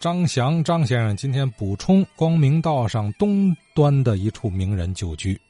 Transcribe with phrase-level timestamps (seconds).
[0.00, 5.40] 张翔张先生今天补充光明道上东端的一处名人旧居。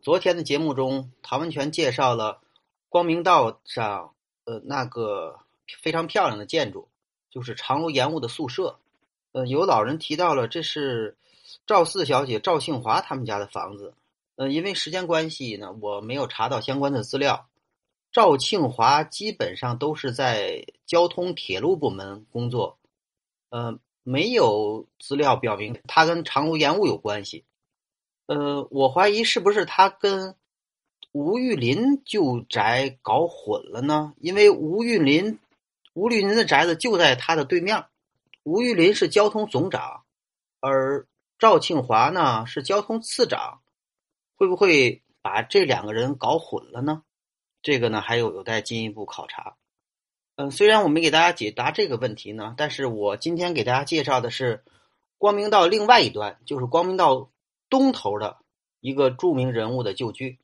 [0.00, 2.40] 昨天的节目中，唐文全介绍了
[2.88, 5.40] 光明道上呃那个
[5.82, 6.86] 非常漂亮的建筑，
[7.28, 8.78] 就是长楼延误的宿舍。
[9.32, 11.16] 呃，有老人提到了这是
[11.66, 13.94] 赵四小姐赵庆华他们家的房子。
[14.36, 17.48] 呃，因为时间关系呢，我没有查到相关的资料。
[18.12, 22.78] 赵庆华基本上都是在交通铁路部门工作。
[23.48, 27.44] 呃，没有资料表明他跟长路延误有关系。
[28.26, 30.34] 呃，我怀疑是不是他跟
[31.12, 34.14] 吴玉林旧宅搞混了呢？
[34.18, 35.38] 因为吴玉林，
[35.94, 37.84] 吴玉林的宅子就在他的对面。
[38.42, 40.02] 吴玉林是交通总长，
[40.60, 41.06] 而
[41.38, 43.60] 赵庆华呢是交通次长，
[44.36, 47.02] 会不会把这两个人搞混了呢？
[47.62, 49.56] 这个呢还有有待进一步考察。
[50.38, 54.62] 嗯，虽然我没给大家解答这个问题呢，但是我今天给大家介绍的是
[55.16, 57.30] 光明道另外一端，就是光明道
[57.70, 58.36] 东头的
[58.80, 60.38] 一个著名人物的旧居，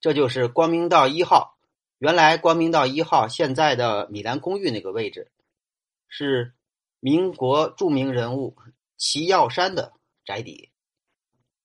[0.00, 1.58] 这就是光明道一号。
[1.98, 5.32] 原来光明道一号现在的米兰公寓那个位置，
[6.06, 6.52] 是
[7.00, 8.56] 民国著名人物
[8.96, 10.70] 齐耀山的宅邸。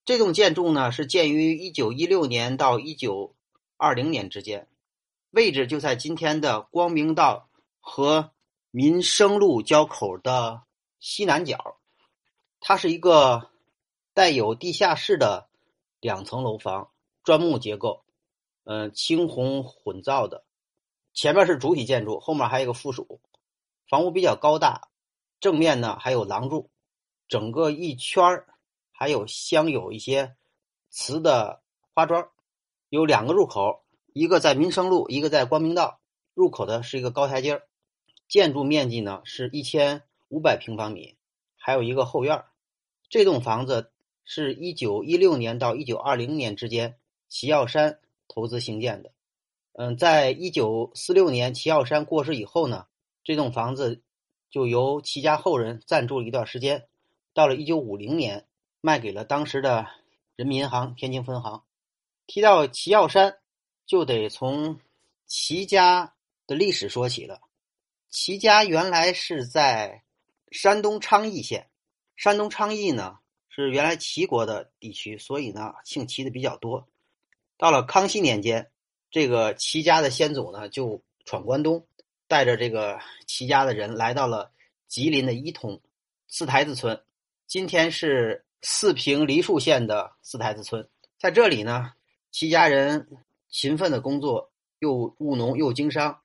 [0.06, 3.36] 这栋建筑呢是建于一九一六年到一九
[3.78, 4.68] 二零年之间，
[5.30, 7.46] 位置就在今天的光明道。
[7.92, 8.32] 和
[8.70, 10.62] 民生路交口的
[11.00, 11.80] 西南角，
[12.60, 13.50] 它是一个
[14.14, 15.50] 带有地下室的
[16.00, 16.92] 两层楼房，
[17.24, 18.06] 砖木结构，
[18.64, 20.46] 嗯，青红混造的。
[21.16, 23.20] 前面是主体建筑，后面还有一个附属。
[23.88, 24.90] 房屋比较高大，
[25.40, 26.70] 正面呢还有廊柱，
[27.28, 28.46] 整个一圈
[28.92, 30.36] 还有镶有一些
[30.92, 31.64] 瓷的
[31.96, 32.30] 花砖。
[32.90, 36.00] 有两个入口，一个在民生路，一个在光明道。
[36.36, 37.69] 入口的是一个高台阶儿。
[38.30, 41.18] 建筑面积呢是一千五百平方米，
[41.58, 42.46] 还有一个后院
[43.10, 43.92] 这栋房子
[44.24, 46.96] 是一九一六年到一九二零年之间
[47.28, 49.12] 齐耀山投资兴建的。
[49.74, 52.86] 嗯，在一九四六年齐耀山过世以后呢，
[53.24, 54.04] 这栋房子
[54.52, 56.88] 就由齐家后人暂住了一段时间。
[57.34, 58.46] 到了一九五零年，
[58.82, 59.88] 卖给了当时的
[60.36, 61.64] 人民银行天津分行。
[62.28, 63.38] 提到齐耀山，
[63.88, 64.80] 就得从
[65.26, 66.14] 齐家
[66.46, 67.42] 的历史说起了。
[68.10, 70.04] 齐家原来是在
[70.52, 71.70] 山东昌邑县，
[72.16, 76.88] 山东昌邑呢是原来齐国的地区，所以呢姓齐的比较多。
[77.58, 78.72] 到了康熙年间，
[79.12, 81.86] 这个齐家的先祖呢就闯关东，
[82.28, 84.52] 带着这个齐家的人来到了
[84.88, 85.80] 吉林的伊通
[86.28, 87.00] 四台子村，
[87.46, 90.88] 今天是四平梨树县的四台子村。
[91.20, 91.94] 在这里呢，
[92.32, 93.08] 齐家人
[93.50, 94.50] 勤奋的工作，
[94.80, 96.20] 又务农又经商。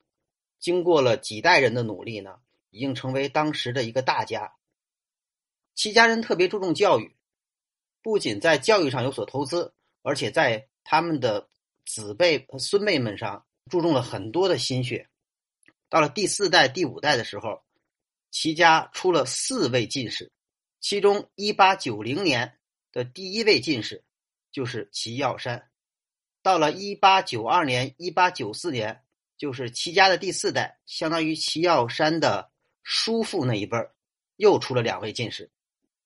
[0.65, 4.55] 经过了几代人的努力呢，已经成为当时的一个大家。
[5.75, 7.15] 齐家人特别注重教育，
[8.01, 11.51] 不仅在教育上有所投资，而且在他们的
[11.85, 15.07] 子辈和孙辈们上注重了很多的心血。
[15.91, 17.63] 到了第四代、第五代的时候，
[18.31, 20.33] 齐家出了四位进士，
[20.81, 22.57] 其中1890年
[22.91, 24.03] 的第一位进士
[24.51, 25.69] 就是齐耀山。
[26.41, 29.03] 到了1892年、1894年。
[29.44, 32.50] 就是齐家的第四代，相当于齐耀山的
[32.82, 33.93] 叔父那一辈儿，
[34.37, 35.50] 又出了两位进士。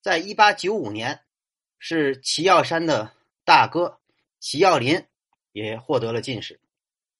[0.01, 1.21] 在一八九五年，
[1.77, 3.13] 是齐耀山的
[3.45, 3.97] 大哥
[4.41, 5.05] 齐耀林
[5.53, 6.59] 也获得了进士，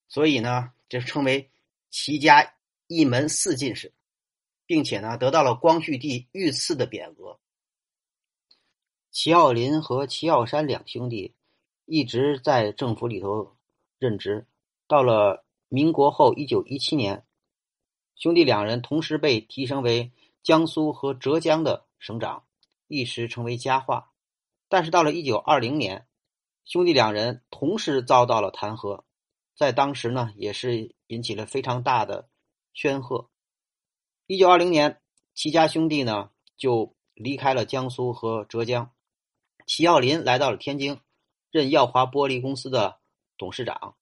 [0.10, 1.50] 所以呢，这称为
[1.90, 2.54] 齐家
[2.88, 3.94] 一门四进士，
[4.66, 7.40] 并且呢，得到了光绪帝御赐的匾额。
[9.10, 11.34] 齐耀林和齐耀山两兄弟
[11.86, 13.56] 一直在政府里头
[14.00, 14.46] 任职，
[14.86, 15.46] 到了。
[15.70, 17.24] 民国后，一九一七年，
[18.16, 22.44] 兄弟两人同时被提升为江苏和浙江的省长，
[22.88, 24.12] 一时成为佳话。
[24.68, 26.08] 但是到了一九二零年，
[26.66, 29.04] 兄弟两人同时遭到了弹劾，
[29.56, 32.30] 在当时呢，也是引起了非常大的
[32.76, 33.30] 喧赫。
[34.26, 35.00] 一九二零年，
[35.36, 38.92] 齐家兄弟呢就离开了江苏和浙江，
[39.68, 41.00] 齐耀林来到了天津，
[41.52, 43.00] 任耀华玻璃公司的
[43.38, 43.96] 董事长。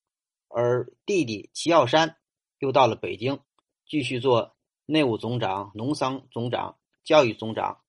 [0.57, 2.17] 而弟弟齐耀山
[2.57, 3.41] 又到了北京，
[3.85, 4.55] 继续做
[4.87, 7.83] 内务总长、农商总长、教育总长，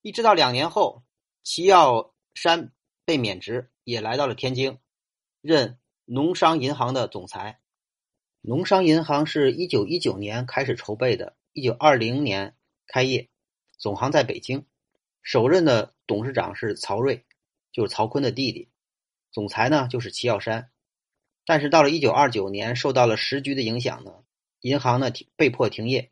[0.00, 1.02] 一直到两年后，
[1.42, 2.72] 齐耀山
[3.04, 4.78] 被免职，也来到了天津，
[5.42, 7.60] 任农商银行的总裁。
[8.40, 12.56] 农商银行是一九一九年开始筹备的，一九二零年
[12.86, 13.28] 开业，
[13.76, 14.64] 总行在北京。
[15.20, 17.26] 首任的董事长是曹睿，
[17.70, 18.70] 就是曹锟的弟弟，
[19.30, 20.70] 总裁呢就是齐耀山。
[21.44, 24.12] 但是到了一九二九年，受到了时局的影响呢，
[24.60, 26.10] 银行呢被迫停业。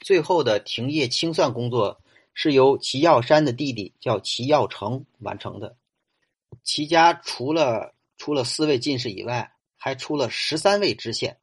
[0.00, 2.00] 最后的停业清算工作
[2.32, 5.76] 是由齐耀山的弟弟叫齐耀成完成的。
[6.62, 11.38] 齐家除了除了四位进士以外，还出了十三位知县，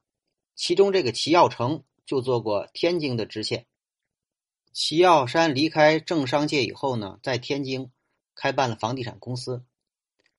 [0.56, 3.66] 其中这个齐耀成就做过天津的知县。
[4.72, 7.92] 齐耀山离开政商界以后呢，在天津
[8.34, 9.64] 开办了房地产公司，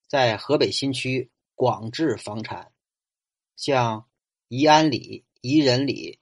[0.06, 2.70] 在河北新区广置房产，
[3.56, 4.06] 像
[4.48, 6.20] 宜安里、宜人里、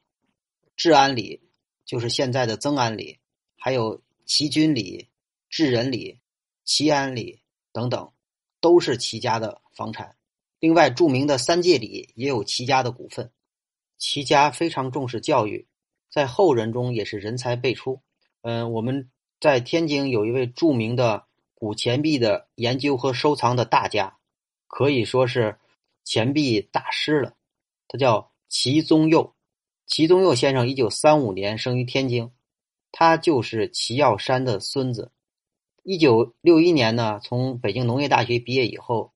[0.76, 1.42] 治安里。
[1.86, 3.18] 就是现在的曾安里，
[3.58, 5.10] 还有齐军里、
[5.50, 6.18] 智仁里、
[6.64, 7.42] 齐安里
[7.72, 8.10] 等等，
[8.58, 10.16] 都是齐家的房产。
[10.60, 13.30] 另外，著名的三界里也有齐家的股份。
[13.98, 15.68] 齐家非常重视教育，
[16.10, 18.00] 在后人中也是人才辈出。
[18.40, 24.16] 嗯，我们在天津有一位著名的古钱币的研究和收藏的大家，
[24.66, 25.58] 可以说是
[26.04, 27.34] 钱币大师了。
[27.88, 29.34] 他叫齐宗佑。
[29.86, 32.30] 齐宗佑先生一九三五年生于天津，
[32.92, 35.10] 他就是齐耀山的孙子。
[35.82, 39.12] 一九六一年呢，从北京农业大学毕业以后，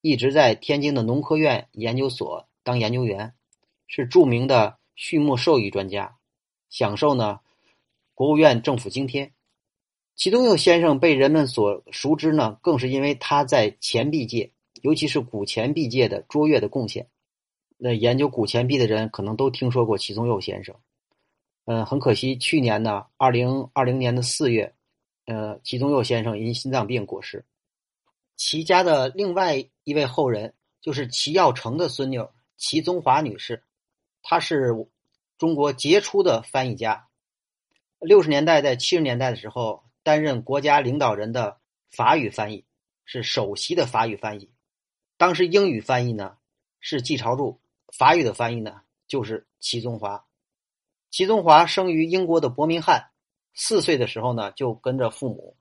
[0.00, 3.34] 一直在天津的农科院研究所当研究员，
[3.86, 6.16] 是著名的畜牧兽医专家，
[6.68, 7.38] 享受呢
[8.14, 9.32] 国务院政府津贴。
[10.16, 14.50] 齐宗佑先生被人们所熟知呢，更是因为他在钱币界，
[14.82, 17.08] 尤其是古钱币界的卓越的贡献。
[17.76, 20.74] 那研究古钱币的人可能都听说过齐宗佑先生，
[21.64, 24.74] 嗯，很可惜，去年呢，二零二零年的四月，
[25.24, 27.46] 呃，齐宗佑先生因心脏病过世。
[28.36, 32.18] 齐家的另外一位后人就是齐耀成的孙女
[32.56, 33.62] 齐宗华女士，
[34.22, 34.74] 她是
[35.38, 37.08] 中国杰出的翻译家，
[37.98, 41.58] 六十年代在七十年代的时候担任国家领导人的
[41.90, 42.64] 法语翻译，
[43.06, 44.50] 是首席的法语翻译，
[45.20, 46.38] 当时英语翻译呢
[46.80, 47.60] 是季朝柱。
[47.92, 50.24] 法语的翻译呢，就是齐宗华。
[51.10, 53.10] 齐宗华生于英国的伯明翰，
[53.52, 55.58] 四岁的时候呢，就跟着父母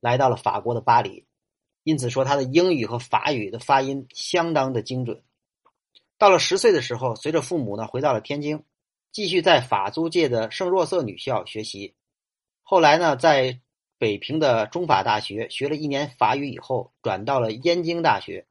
[0.00, 1.26] 来到了法国的巴黎，
[1.82, 5.22] 因此说他的英语和法语的发音相当的精准。
[6.16, 8.64] 到了十岁的时候，随着父母呢回到了天津，
[9.10, 11.94] 继续在法租界的圣若瑟女校学习。
[12.62, 13.60] 后来呢，在
[13.98, 18.46] 北平的中法大学学了一年法语以后，转到了燕京大学。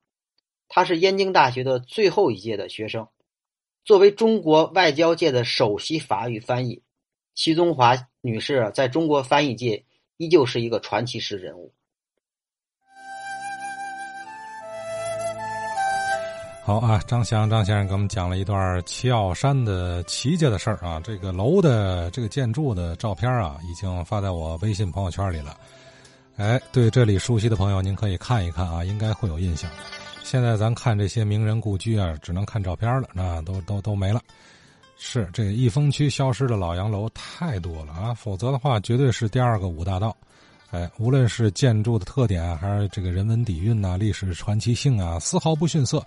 [0.73, 3.05] 他是燕京大学的最后一届的学生。
[3.83, 6.81] 作为中国外交界的首席法语翻译，
[7.35, 9.83] 齐宗华女士在中国翻译界
[10.15, 11.73] 依旧是一个传奇式人物。
[16.63, 21.01] 好啊，张翔张先生给我们讲了一段齐奥山的齐家的事儿啊。
[21.03, 25.57] 这个楼的这个建筑的照片啊，已经发在我微信朋友圈里了。
[26.37, 29.69] 哎，对这里熟悉的朋友，您可以看一看啊，应该会有印象。
[30.31, 34.21] 现在咱看这些名人故居啊，只能看照片了，那都都都没了。
[34.97, 40.15] 是这个益丰区消失的老洋楼太多了啊，否则的话，绝对是第二个五大道。
[40.69, 46.01] 哎，无论是建筑的特点，还是这个人文底蕴呐、历史传奇性啊，丝毫不逊色。